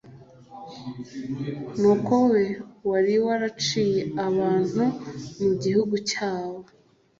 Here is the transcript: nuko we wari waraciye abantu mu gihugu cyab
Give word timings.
nuko 1.79 2.13
we 2.31 2.43
wari 2.89 3.13
waraciye 3.25 4.01
abantu 4.27 4.83
mu 5.41 5.51
gihugu 5.63 5.95
cyab 6.09 6.61